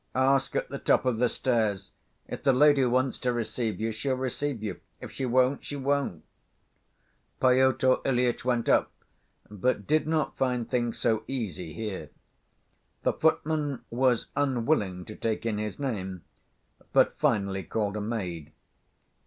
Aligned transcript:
"Ask 0.15 0.55
at 0.55 0.69
the 0.69 0.79
top 0.79 1.05
of 1.05 1.17
the 1.19 1.29
stairs. 1.29 1.91
If 2.27 2.41
the 2.41 2.53
lady 2.53 2.85
wants 2.87 3.19
to 3.19 3.31
receive 3.31 3.79
you, 3.79 3.91
she'll 3.91 4.15
receive 4.15 4.63
you. 4.63 4.79
If 4.99 5.11
she 5.11 5.27
won't, 5.27 5.63
she 5.63 5.75
won't." 5.75 6.23
Pyotr 7.39 7.97
Ilyitch 8.03 8.43
went 8.43 8.67
up, 8.67 8.91
but 9.51 9.85
did 9.85 10.07
not 10.07 10.35
find 10.35 10.67
things 10.67 10.97
so 10.97 11.23
easy 11.27 11.73
here. 11.73 12.09
The 13.03 13.13
footman 13.13 13.83
was 13.91 14.29
unwilling 14.35 15.05
to 15.05 15.15
take 15.15 15.45
in 15.45 15.59
his 15.59 15.77
name, 15.77 16.23
but 16.93 17.19
finally 17.19 17.61
called 17.61 17.95
a 17.95 18.01
maid. 18.01 18.51